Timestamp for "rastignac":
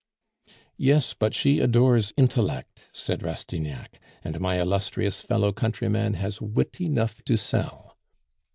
3.21-3.99